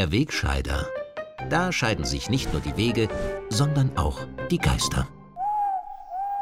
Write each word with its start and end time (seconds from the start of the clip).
Der 0.00 0.12
Wegscheider. 0.12 0.88
Da 1.50 1.72
scheiden 1.72 2.06
sich 2.06 2.30
nicht 2.30 2.50
nur 2.54 2.62
die 2.62 2.74
Wege, 2.78 3.06
sondern 3.50 3.98
auch 3.98 4.26
die 4.50 4.56
Geister. 4.56 5.06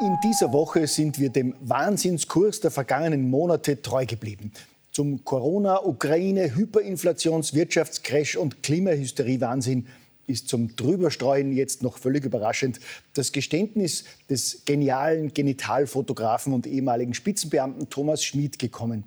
In 0.00 0.16
dieser 0.22 0.52
Woche 0.52 0.86
sind 0.86 1.18
wir 1.18 1.30
dem 1.30 1.56
Wahnsinnskurs 1.58 2.60
der 2.60 2.70
vergangenen 2.70 3.28
Monate 3.28 3.82
treu 3.82 4.06
geblieben. 4.06 4.52
Zum 4.92 5.24
Corona, 5.24 5.84
Ukraine, 5.84 6.54
Hyperinflations-, 6.54 7.52
Wirtschaftscrash 7.52 8.36
und 8.36 8.62
Klimahysterie-Wahnsinn 8.62 9.88
ist 10.28 10.48
zum 10.48 10.76
Drüberstreuen 10.76 11.52
jetzt 11.52 11.82
noch 11.82 11.98
völlig 11.98 12.24
überraschend 12.24 12.78
das 13.14 13.32
Geständnis 13.32 14.04
des 14.30 14.66
genialen 14.66 15.34
Genitalfotografen 15.34 16.52
und 16.52 16.68
ehemaligen 16.68 17.12
Spitzenbeamten 17.12 17.90
Thomas 17.90 18.22
Schmid 18.22 18.60
gekommen, 18.60 19.02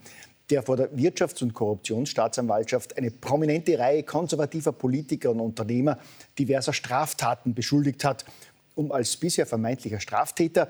der 0.52 0.62
vor 0.64 0.78
der 0.78 0.92
Wirtschafts- 0.92 1.42
und 1.42 1.54
Korruptionsstaatsanwaltschaft 1.54 2.98
eine 2.98 3.10
prominente 3.10 3.80
Reihe 3.80 4.04
konservativer 4.04 4.74
Politiker 4.74 5.32
und 5.32 5.40
Unternehmer 5.40 5.98
diverser 6.38 6.74
Straftaten 6.74 7.54
beschuldigt 7.54 8.04
hat, 8.04 8.26
um 8.76 8.92
als 8.92 9.16
bisher 9.18 9.46
vermeintlicher 9.46 10.00
Straftäter 10.00 10.70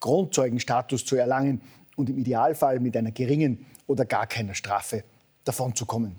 Grundzeugenstatus 0.00 1.04
zu 1.04 1.16
erlangen 1.16 1.60
und 1.96 2.08
im 2.08 2.18
Idealfall 2.18 2.80
mit 2.80 2.96
einer 2.96 3.10
geringen 3.10 3.66
oder 3.86 4.04
gar 4.04 4.26
keiner 4.26 4.54
Strafe 4.54 5.04
davonzukommen. 5.44 6.16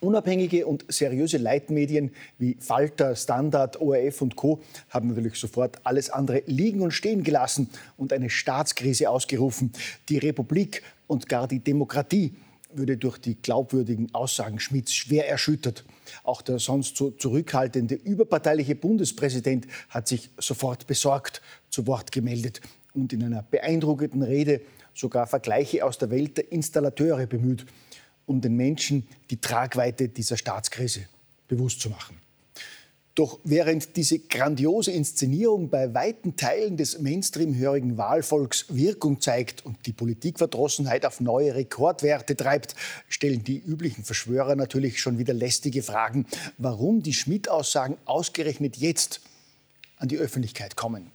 Unabhängige 0.00 0.66
und 0.66 0.84
seriöse 0.88 1.38
Leitmedien 1.38 2.10
wie 2.36 2.56
Falter, 2.58 3.14
Standard, 3.14 3.80
ORF 3.80 4.20
und 4.20 4.34
Co. 4.34 4.60
haben 4.90 5.10
natürlich 5.10 5.36
sofort 5.36 5.78
alles 5.84 6.10
andere 6.10 6.42
liegen 6.46 6.80
und 6.80 6.90
stehen 6.90 7.22
gelassen 7.22 7.70
und 7.96 8.12
eine 8.12 8.28
Staatskrise 8.28 9.08
ausgerufen. 9.08 9.72
Die 10.08 10.18
Republik 10.18 10.82
und 11.12 11.28
gar 11.28 11.46
die 11.46 11.60
Demokratie 11.60 12.34
würde 12.72 12.96
durch 12.96 13.18
die 13.18 13.34
glaubwürdigen 13.34 14.14
Aussagen 14.14 14.58
Schmidts 14.58 14.94
schwer 14.94 15.28
erschüttert. 15.28 15.84
Auch 16.24 16.40
der 16.40 16.58
sonst 16.58 16.96
so 16.96 17.10
zurückhaltende 17.10 17.96
überparteiliche 17.96 18.74
Bundespräsident 18.74 19.66
hat 19.90 20.08
sich 20.08 20.30
sofort 20.38 20.86
besorgt 20.86 21.42
zu 21.68 21.86
Wort 21.86 22.12
gemeldet 22.12 22.62
und 22.94 23.12
in 23.12 23.22
einer 23.24 23.42
beeindruckenden 23.42 24.22
Rede 24.22 24.62
sogar 24.94 25.26
Vergleiche 25.26 25.84
aus 25.84 25.98
der 25.98 26.08
Welt 26.10 26.38
der 26.38 26.50
Installateure 26.50 27.26
bemüht 27.26 27.66
um 28.24 28.40
den 28.40 28.56
Menschen 28.56 29.06
die 29.30 29.38
Tragweite 29.38 30.08
dieser 30.08 30.38
Staatskrise 30.38 31.02
bewusst 31.48 31.80
zu 31.80 31.90
machen. 31.90 32.16
Doch 33.14 33.40
während 33.44 33.96
diese 33.96 34.18
grandiose 34.20 34.90
Inszenierung 34.90 35.68
bei 35.68 35.92
weiten 35.92 36.36
Teilen 36.36 36.78
des 36.78 36.98
Mainstream-hörigen 36.98 37.98
Wahlvolks 37.98 38.66
Wirkung 38.70 39.20
zeigt 39.20 39.66
und 39.66 39.84
die 39.84 39.92
Politikverdrossenheit 39.92 41.04
auf 41.04 41.20
neue 41.20 41.54
Rekordwerte 41.54 42.36
treibt, 42.36 42.74
stellen 43.08 43.44
die 43.44 43.58
üblichen 43.58 44.02
Verschwörer 44.02 44.56
natürlich 44.56 45.00
schon 45.00 45.18
wieder 45.18 45.34
lästige 45.34 45.82
Fragen, 45.82 46.26
warum 46.56 47.02
die 47.02 47.12
Schmidt-Aussagen 47.12 47.98
ausgerechnet 48.06 48.78
jetzt 48.78 49.20
an 49.98 50.08
die 50.08 50.16
Öffentlichkeit 50.16 50.76
kommen. 50.76 51.10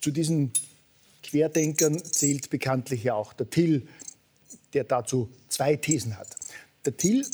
Zu 0.00 0.12
diesen 0.12 0.52
Querdenkern 1.24 2.02
zählt 2.04 2.48
bekanntlich 2.48 3.02
ja 3.02 3.14
auch 3.14 3.32
der 3.32 3.50
Till, 3.50 3.88
der 4.72 4.84
dazu 4.84 5.28
zwei 5.48 5.74
Thesen 5.74 6.16
hat. 6.16 6.28
Der 6.84 6.96
Till 6.96 7.26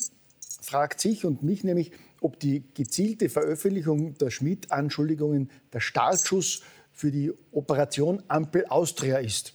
fragt 0.62 1.00
sich 1.00 1.26
und 1.26 1.42
mich 1.42 1.64
nämlich, 1.64 1.92
ob 2.24 2.40
die 2.40 2.64
gezielte 2.72 3.28
Veröffentlichung 3.28 4.16
der 4.16 4.30
Schmidt-Anschuldigungen 4.30 5.50
der 5.74 5.80
Startschuss 5.80 6.62
für 6.90 7.10
die 7.10 7.30
Operation 7.52 8.22
Ampel 8.28 8.64
Austria 8.66 9.18
ist. 9.18 9.52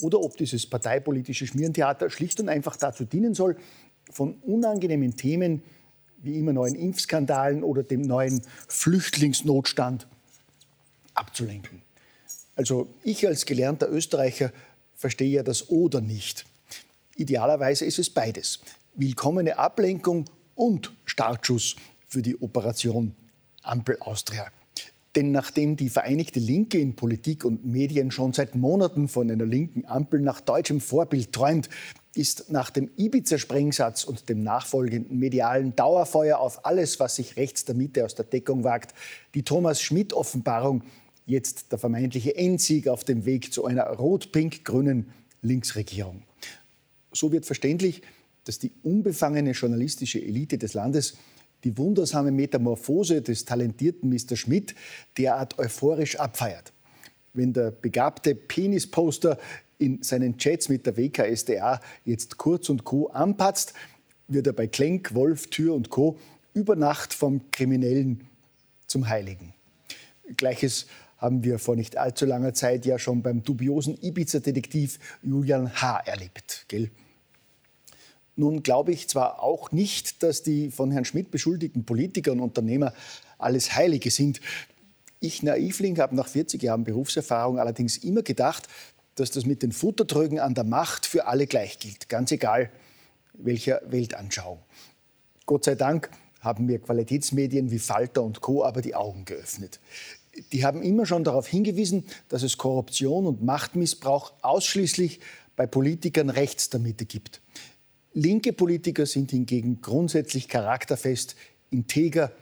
Oder 0.00 0.20
ob 0.20 0.36
dieses 0.36 0.66
parteipolitische 0.66 1.46
Schmierentheater 1.46 2.10
schlicht 2.10 2.40
und 2.40 2.48
einfach 2.48 2.76
dazu 2.76 3.04
dienen 3.04 3.34
soll, 3.34 3.56
von 4.10 4.34
unangenehmen 4.38 5.16
Themen 5.16 5.62
wie 6.18 6.40
immer 6.40 6.52
neuen 6.52 6.74
Impfskandalen 6.74 7.62
oder 7.62 7.84
dem 7.84 8.02
neuen 8.02 8.42
Flüchtlingsnotstand 8.66 10.08
abzulenken. 11.14 11.82
Also 12.56 12.88
ich 13.04 13.24
als 13.28 13.46
gelernter 13.46 13.88
Österreicher 13.88 14.52
verstehe 14.96 15.30
ja 15.30 15.42
das 15.44 15.70
Oder 15.70 16.00
nicht. 16.00 16.46
Idealerweise 17.16 17.84
ist 17.84 18.00
es 18.00 18.10
beides. 18.10 18.58
Willkommene 18.96 19.56
Ablenkung 19.56 20.24
und 20.56 20.92
Startschuss 21.04 21.76
für 22.12 22.20
die 22.20 22.40
Operation 22.42 23.14
Ampel 23.62 23.96
Austria. 24.00 24.46
Denn 25.16 25.32
nachdem 25.32 25.76
die 25.76 25.88
Vereinigte 25.88 26.40
Linke 26.40 26.78
in 26.78 26.94
Politik 26.94 27.44
und 27.44 27.64
Medien 27.64 28.10
schon 28.10 28.34
seit 28.34 28.54
Monaten 28.54 29.08
von 29.08 29.30
einer 29.30 29.46
linken 29.46 29.86
Ampel 29.86 30.20
nach 30.20 30.42
deutschem 30.42 30.80
Vorbild 30.80 31.32
träumt, 31.32 31.70
ist 32.14 32.50
nach 32.50 32.68
dem 32.68 32.90
Ibiza-Sprengsatz 32.96 34.04
und 34.04 34.28
dem 34.28 34.42
nachfolgenden 34.42 35.18
medialen 35.18 35.74
Dauerfeuer 35.74 36.38
auf 36.38 36.66
alles, 36.66 37.00
was 37.00 37.16
sich 37.16 37.36
rechts 37.36 37.64
der 37.64 37.74
Mitte 37.74 38.04
aus 38.04 38.14
der 38.14 38.26
Deckung 38.26 38.62
wagt, 38.62 38.94
die 39.34 39.42
Thomas-Schmidt-Offenbarung 39.42 40.82
jetzt 41.24 41.72
der 41.72 41.78
vermeintliche 41.78 42.36
Endsieg 42.36 42.88
auf 42.88 43.04
dem 43.04 43.24
Weg 43.24 43.54
zu 43.54 43.64
einer 43.64 43.84
rot-pink-grünen 43.84 45.10
Linksregierung. 45.40 46.22
So 47.12 47.32
wird 47.32 47.46
verständlich, 47.46 48.02
dass 48.44 48.58
die 48.58 48.72
unbefangene 48.82 49.52
journalistische 49.52 50.20
Elite 50.20 50.58
des 50.58 50.74
Landes 50.74 51.16
die 51.64 51.78
wundersame 51.78 52.30
Metamorphose 52.30 53.22
des 53.22 53.44
talentierten 53.44 54.08
Mr. 54.08 54.36
Schmidt 54.36 54.74
derart 55.16 55.58
euphorisch 55.58 56.18
abfeiert. 56.18 56.72
Wenn 57.32 57.52
der 57.52 57.70
begabte 57.70 58.34
Penisposter 58.34 59.38
in 59.78 60.02
seinen 60.02 60.38
Chats 60.38 60.68
mit 60.68 60.86
der 60.86 60.96
WKSDA 60.96 61.80
jetzt 62.04 62.36
Kurz 62.36 62.68
und 62.68 62.84
Co. 62.84 63.08
anpatzt, 63.08 63.74
wird 64.28 64.46
er 64.46 64.52
bei 64.52 64.66
Klenk, 64.66 65.14
Wolf, 65.14 65.48
Tür 65.48 65.74
und 65.74 65.90
Co. 65.90 66.18
über 66.54 66.76
Nacht 66.76 67.14
vom 67.14 67.50
Kriminellen 67.50 68.28
zum 68.86 69.08
Heiligen. 69.08 69.54
Gleiches 70.36 70.86
haben 71.18 71.44
wir 71.44 71.58
vor 71.58 71.76
nicht 71.76 71.96
allzu 71.96 72.26
langer 72.26 72.52
Zeit 72.52 72.84
ja 72.84 72.98
schon 72.98 73.22
beim 73.22 73.42
dubiosen 73.42 73.96
Ibiza-Detektiv 74.02 74.98
Julian 75.22 75.80
H. 75.80 76.02
erlebt. 76.04 76.64
Gell? 76.68 76.90
Nun 78.36 78.62
glaube 78.62 78.92
ich 78.92 79.08
zwar 79.08 79.42
auch 79.42 79.72
nicht, 79.72 80.22
dass 80.22 80.42
die 80.42 80.70
von 80.70 80.90
Herrn 80.90 81.04
Schmidt 81.04 81.30
beschuldigten 81.30 81.84
Politiker 81.84 82.32
und 82.32 82.40
Unternehmer 82.40 82.94
alles 83.38 83.74
Heilige 83.74 84.10
sind. 84.10 84.40
Ich, 85.20 85.42
Naivling, 85.42 85.98
habe 85.98 86.16
nach 86.16 86.28
40 86.28 86.62
Jahren 86.62 86.84
Berufserfahrung 86.84 87.58
allerdings 87.58 87.98
immer 87.98 88.22
gedacht, 88.22 88.68
dass 89.14 89.30
das 89.30 89.44
mit 89.44 89.62
den 89.62 89.72
Futtertrögen 89.72 90.40
an 90.40 90.54
der 90.54 90.64
Macht 90.64 91.06
für 91.06 91.26
alle 91.26 91.46
gleich 91.46 91.78
gilt, 91.78 92.08
ganz 92.08 92.32
egal 92.32 92.70
welcher 93.34 93.82
Weltanschauung. 93.86 94.58
Gott 95.46 95.64
sei 95.64 95.74
Dank 95.74 96.10
haben 96.40 96.66
mir 96.66 96.80
Qualitätsmedien 96.80 97.70
wie 97.70 97.78
Falter 97.78 98.22
und 98.22 98.40
Co. 98.40 98.64
aber 98.64 98.82
die 98.82 98.94
Augen 98.94 99.24
geöffnet. 99.24 99.80
Die 100.52 100.64
haben 100.64 100.82
immer 100.82 101.06
schon 101.06 101.24
darauf 101.24 101.46
hingewiesen, 101.46 102.04
dass 102.28 102.42
es 102.42 102.56
Korruption 102.56 103.26
und 103.26 103.42
Machtmissbrauch 103.42 104.32
ausschließlich 104.42 105.20
bei 105.56 105.66
Politikern 105.66 106.30
rechts 106.30 106.70
der 106.70 106.80
Mitte 106.80 107.04
gibt. 107.04 107.42
Linke 108.14 108.52
Politiker 108.52 109.06
sind 109.06 109.30
hingegen 109.30 109.80
grundsätzlich 109.80 110.48
charakterfest, 110.48 111.34
integer 111.70 112.32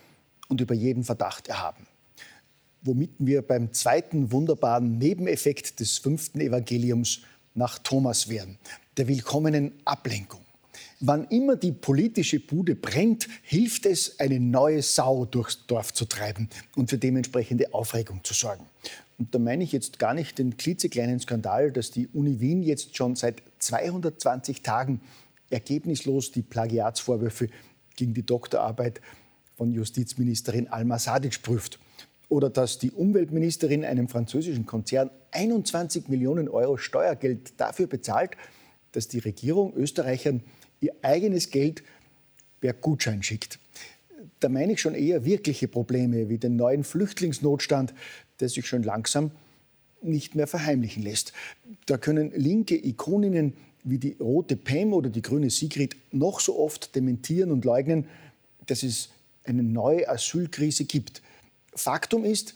und 0.49 0.61
über 0.61 0.75
jeden 0.75 1.05
Verdacht 1.05 1.49
erhaben. 1.49 1.87
Womit 2.83 3.11
wir 3.19 3.43
beim 3.43 3.73
zweiten 3.73 4.33
wunderbaren 4.33 4.99
Nebeneffekt 4.99 5.79
des 5.81 5.99
fünften 5.99 6.41
Evangeliums 6.41 7.21
nach 7.55 7.79
Thomas 7.79 8.29
wären, 8.29 8.59
der 8.97 9.07
willkommenen 9.07 9.73
Ablenkung. 9.85 10.41
Wann 10.99 11.25
immer 11.29 11.57
die 11.57 11.73
politische 11.73 12.41
Bude 12.41 12.75
brennt, 12.75 13.29
hilft 13.43 13.87
es, 13.87 14.19
eine 14.19 14.41
neue 14.41 14.83
Sau 14.83 15.25
durchs 15.25 15.67
Dorf 15.67 15.95
zu 15.95 16.05
treiben 16.05 16.49
und 16.75 16.91
für 16.91 16.99
dementsprechende 16.99 17.73
Aufregung 17.73 18.25
zu 18.25 18.35
sorgen. 18.35 18.67
Und 19.19 19.35
da 19.35 19.39
meine 19.39 19.65
ich 19.65 19.73
jetzt 19.73 19.99
gar 19.99 20.15
nicht 20.15 20.39
den 20.39 20.57
klitzekleinen 20.57 21.21
Skandal, 21.21 21.71
dass 21.71 21.91
die 21.91 22.09
Uni 22.09 22.41
Wien 22.41 22.63
jetzt 22.63 22.97
schon 22.97 23.17
seit 23.17 23.43
220 23.61 24.63
Tagen 24.63 25.01
ergebnislos 25.51 26.33
die 26.33 26.43
Plagiatsvorwürfe 26.43 27.49
gegen 27.97 28.15
die 28.15 28.25
Doktorarbeit 28.25 29.01
von 29.57 29.73
Justizministerin 29.73 30.69
Alma 30.69 30.99
Sadic 30.99 31.43
prüft. 31.43 31.79
Oder 32.29 32.49
dass 32.49 32.79
die 32.79 32.93
Umweltministerin 32.93 33.85
einem 33.85 34.09
französischen 34.09 34.65
Konzern 34.65 35.11
21 35.33 36.09
Millionen 36.09 36.49
Euro 36.49 36.77
Steuergeld 36.77 37.53
dafür 37.59 37.89
bezahlt, 37.89 38.37
dass 38.93 39.09
die 39.09 39.19
Regierung 39.19 39.75
Österreichern 39.75 40.43
ihr 40.81 40.95
eigenes 41.03 41.51
Geld 41.51 41.83
per 42.61 42.73
Gutschein 42.73 43.23
schickt. 43.23 43.59
Da 44.39 44.49
meine 44.49 44.73
ich 44.73 44.81
schon 44.81 44.95
eher 44.95 45.25
wirkliche 45.25 45.69
Probleme 45.69 46.29
wie 46.29 46.39
den 46.39 46.57
neuen 46.57 46.85
Flüchtlingsnotstand, 46.85 47.93
der 48.39 48.49
sich 48.49 48.67
schon 48.67 48.83
langsam 48.83 49.33
nicht 50.03 50.35
mehr 50.35 50.47
verheimlichen 50.47 51.03
lässt. 51.03 51.33
Da 51.87 51.99
können 51.99 52.33
linke 52.35 52.77
Ikoninnen 52.77 53.55
wie 53.85 53.99
die 53.99 54.17
rote 54.21 54.57
Pam 54.57 54.93
oder 54.93 55.11
die 55.11 55.23
grüne 55.23 55.51
Sigrid 55.51 55.97
noch 56.13 56.41
so 56.41 56.59
oft 56.59 56.95
dementieren 56.95 57.51
und 57.51 57.65
leugnen, 57.65 58.07
dass 58.67 58.83
es 58.83 59.11
eine 59.45 59.63
neue 59.63 60.09
Asylkrise 60.09 60.85
gibt. 60.85 61.23
Faktum 61.75 62.25
ist, 62.25 62.55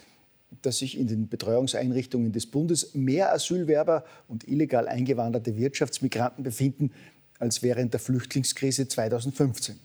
dass 0.63 0.79
sich 0.79 0.99
in 0.99 1.09
den 1.09 1.29
Betreuungseinrichtungen 1.29 2.33
des 2.33 2.47
Bundes 2.47 2.95
mehr 2.95 3.33
Asylwerber 3.33 4.05
und 4.29 4.47
illegal 4.47 4.89
eingewanderte 4.89 5.57
Wirtschaftsmigranten 5.57 6.45
befinden 6.45 6.91
als 7.39 7.63
während 7.63 7.93
der 7.93 8.01
Flüchtlingskrise 8.01 8.87
2015. 8.89 9.77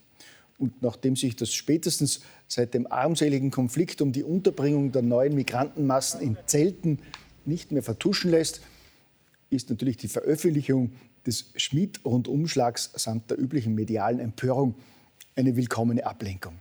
Und 0.58 0.82
nachdem 0.82 1.16
sich 1.16 1.36
das 1.36 1.52
spätestens 1.54 2.20
seit 2.46 2.74
dem 2.74 2.90
armseligen 2.90 3.50
Konflikt 3.50 4.02
um 4.02 4.12
die 4.12 4.22
Unterbringung 4.22 4.92
der 4.92 5.02
neuen 5.02 5.34
Migrantenmassen 5.34 6.20
in 6.20 6.36
Zelten 6.46 6.98
nicht 7.46 7.72
mehr 7.72 7.82
vertuschen 7.82 8.30
lässt, 8.30 8.60
ist 9.48 9.70
natürlich 9.70 9.96
die 9.96 10.08
Veröffentlichung 10.08 10.92
des 11.26 11.52
Schmidt-Rundumschlags 11.56 12.92
samt 12.96 13.30
der 13.30 13.38
üblichen 13.38 13.74
medialen 13.74 14.20
Empörung 14.20 14.74
eine 15.36 15.56
willkommene 15.56 16.06
Ablenkung. 16.06 16.60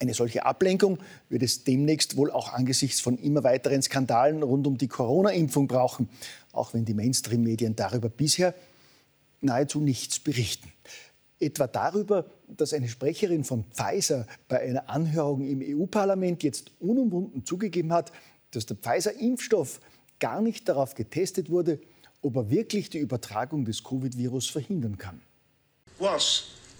Eine 0.00 0.14
solche 0.14 0.46
Ablenkung 0.46 0.98
wird 1.28 1.42
es 1.42 1.64
demnächst 1.64 2.16
wohl 2.16 2.30
auch 2.30 2.52
angesichts 2.52 3.00
von 3.00 3.18
immer 3.18 3.42
weiteren 3.42 3.82
Skandalen 3.82 4.42
rund 4.42 4.66
um 4.66 4.78
die 4.78 4.86
Corona-Impfung 4.86 5.66
brauchen, 5.66 6.08
auch 6.52 6.72
wenn 6.72 6.84
die 6.84 6.94
Mainstream-Medien 6.94 7.74
darüber 7.74 8.08
bisher 8.08 8.54
nahezu 9.40 9.80
nichts 9.80 10.20
berichten. 10.20 10.72
Etwa 11.40 11.66
darüber, 11.66 12.26
dass 12.48 12.72
eine 12.72 12.88
Sprecherin 12.88 13.44
von 13.44 13.64
Pfizer 13.72 14.26
bei 14.48 14.60
einer 14.60 14.88
Anhörung 14.88 15.46
im 15.46 15.62
EU-Parlament 15.62 16.42
jetzt 16.42 16.72
unumwunden 16.80 17.44
zugegeben 17.44 17.92
hat, 17.92 18.12
dass 18.52 18.66
der 18.66 18.76
Pfizer-Impfstoff 18.76 19.80
gar 20.20 20.40
nicht 20.40 20.68
darauf 20.68 20.94
getestet 20.94 21.50
wurde, 21.50 21.80
ob 22.22 22.36
er 22.36 22.50
wirklich 22.50 22.90
die 22.90 22.98
Übertragung 22.98 23.64
des 23.64 23.82
Covid-Virus 23.82 24.48
verhindern 24.48 24.98
kann. 24.98 25.20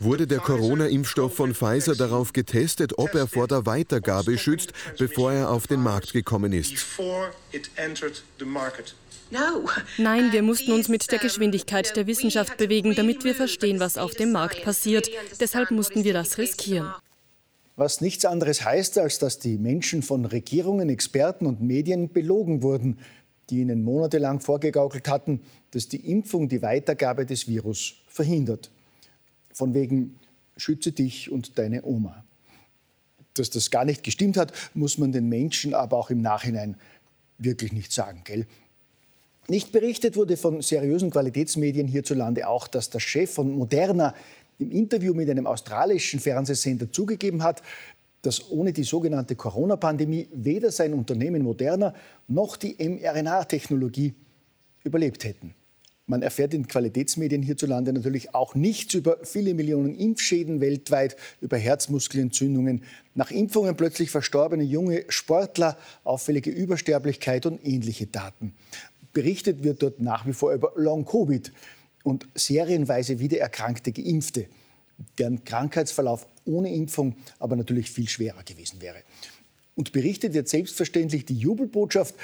Wurde 0.01 0.29
der 0.29 0.39
Corona-Impfstoff 0.39 1.35
von 1.35 1.55
Pfizer 1.55 1.97
darauf 1.97 2.33
getestet, 2.33 2.99
ob 2.99 3.15
er 3.15 3.27
vor 3.27 3.49
der 3.49 3.67
Weitergabe 3.67 4.39
schützt, 4.39 4.73
bevor 4.97 5.33
er 5.33 5.51
auf 5.51 5.67
den 5.67 5.83
Markt 5.83 6.13
gekommen 6.13 6.53
ist? 6.53 6.75
Nein, 9.99 10.33
wir 10.33 10.43
mussten 10.43 10.73
uns 10.73 10.89
mit 10.89 11.11
der 11.11 11.19
Geschwindigkeit 11.19 11.97
der 11.97 12.07
Wissenschaft 12.07 12.57
bewegen, 12.57 12.95
damit 12.95 13.25
wir 13.25 13.35
verstehen, 13.35 13.81
was 13.81 13.99
auf 13.99 14.15
dem 14.15 14.31
Markt 14.31 14.63
passiert. 14.63 15.11
Deshalb 15.41 15.73
mussten 15.73 16.05
wir 16.05 16.13
das 16.13 16.39
riskieren. 16.39 16.93
Was 17.75 18.01
nichts 18.01 18.25
anderes 18.25 18.65
heißt, 18.65 18.99
als 18.99 19.19
dass 19.19 19.39
die 19.39 19.59
Menschen 19.59 20.03
von 20.03 20.25
Regierungen, 20.25 20.89
Experten 20.89 21.47
und 21.47 21.61
Medien 21.61 22.13
belogen 22.13 22.63
wurden, 22.63 22.99
die 23.51 23.61
ihnen 23.61 23.83
monatelang 23.83 24.41
vorgegaukelt 24.41 25.09
hatten, 25.09 25.41
dass 25.71 25.89
die 25.89 26.11
Impfung 26.11 26.49
die 26.49 26.63
Weitergabe 26.63 27.27
des 27.27 27.49
Virus 27.49 27.95
verhindert. 28.07 28.71
Von 29.53 29.75
wegen, 29.75 30.19
schütze 30.57 30.93
dich 30.93 31.31
und 31.31 31.59
deine 31.59 31.85
Oma. 31.85 32.25
Dass 33.35 33.51
das 33.51 33.71
gar 33.71 33.85
nicht 33.85 34.03
gestimmt 34.03 34.37
hat, 34.37 34.53
muss 34.75 34.99
man 34.99 35.13
den 35.13 35.29
Menschen 35.29 35.75
aber 35.75 35.97
auch 35.97 36.11
im 36.11 36.21
Nachhinein 36.21 36.77
wirklich 37.39 37.73
nicht 37.73 37.93
sagen, 37.93 38.23
gell? 38.25 38.47
Nicht 39.51 39.73
berichtet 39.73 40.17
wurde 40.17 40.37
von 40.37 40.61
seriösen 40.61 41.11
Qualitätsmedien 41.11 41.89
hierzulande 41.89 42.49
auch, 42.49 42.69
dass 42.69 42.91
der 42.91 43.01
Chef 43.01 43.33
von 43.33 43.51
Moderna 43.53 44.15
im 44.59 44.71
Interview 44.71 45.15
mit 45.15 45.31
einem 45.31 45.47
australischen 45.47 46.21
Fernsehsender 46.21 46.93
zugegeben 46.93 47.43
hat, 47.43 47.63
dass 48.23 48.51
ohne 48.51 48.73
die 48.73 48.85
sogenannte 48.85 49.37
Corona-Pandemie 49.37 50.29
weder 50.33 50.71
sein 50.71 50.93
Unternehmen 50.93 51.43
Moderna 51.43 51.95
noch 52.27 52.57
die 52.57 52.77
mRNA-Technologie 52.79 54.15
überlebt 54.85 55.25
hätten. 55.25 55.55
Man 56.09 56.23
erfährt 56.23 56.55
in 56.55 56.67
Qualitätsmedien 56.67 57.43
hierzulande 57.43 57.93
natürlich 57.93 58.35
auch 58.35 58.55
nichts 58.55 58.95
über 58.95 59.19
viele 59.25 59.53
Millionen 59.53 59.95
Impfschäden 59.95 60.59
weltweit, 60.63 61.17
über 61.43 61.59
Herzmuskelentzündungen, 61.59 62.83
nach 63.15 63.31
Impfungen 63.31 63.77
plötzlich 63.77 64.11
verstorbene 64.11 64.65
junge 64.65 65.05
Sportler, 65.09 65.77
auffällige 66.05 66.51
Übersterblichkeit 66.51 67.45
und 67.45 67.63
ähnliche 67.63 68.07
Daten. 68.07 68.55
Berichtet 69.13 69.63
wird 69.63 69.83
dort 69.83 70.01
nach 70.01 70.27
wie 70.27 70.33
vor 70.33 70.55
über 70.55 70.73
Long-Covid 70.77 71.53
und 72.05 72.27
serienweise 72.35 73.19
wiedererkrankte 73.19 73.93
Geimpfte, 73.93 74.47
deren 75.19 75.45
Krankheitsverlauf 75.45 76.27
ohne 76.45 76.75
Impfung 76.75 77.17
aber 77.39 77.57
natürlich 77.57 77.91
viel 77.91 78.09
schwerer 78.09 78.43
gewesen 78.43 78.81
wäre. 78.81 79.03
Und 79.75 79.93
berichtet 79.93 80.35
wird 80.35 80.49
selbstverständlich 80.49 81.25
die 81.25 81.39
Jubelbotschaft, 81.39 82.15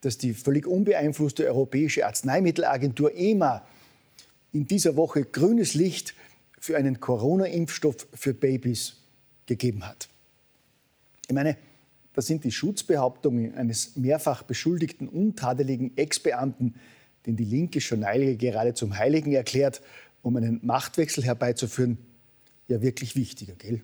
dass 0.00 0.18
die 0.18 0.34
völlig 0.34 0.66
unbeeinflusste 0.66 1.46
Europäische 1.46 2.06
Arzneimittelagentur 2.06 3.14
EMA 3.14 3.66
in 4.52 4.66
dieser 4.66 4.96
Woche 4.96 5.24
grünes 5.24 5.74
Licht 5.74 6.14
für 6.60 6.76
einen 6.76 7.00
Corona-Impfstoff 7.00 8.06
für 8.14 8.34
Babys 8.34 8.96
gegeben 9.46 9.86
hat. 9.86 10.08
Ich 11.26 11.34
meine, 11.34 11.56
das 12.14 12.26
sind 12.26 12.44
die 12.44 12.52
Schutzbehauptungen 12.52 13.54
eines 13.54 13.96
mehrfach 13.96 14.42
beschuldigten, 14.42 15.08
untadeligen 15.08 15.96
Ex-Beamten, 15.96 16.74
den 17.26 17.36
die 17.36 17.44
linke 17.44 17.78
Journalie 17.78 18.36
gerade 18.36 18.74
zum 18.74 18.96
Heiligen 18.96 19.32
erklärt, 19.32 19.82
um 20.22 20.36
einen 20.36 20.60
Machtwechsel 20.64 21.24
herbeizuführen, 21.24 21.98
ja 22.68 22.80
wirklich 22.82 23.16
wichtiger, 23.16 23.54
gell? 23.54 23.82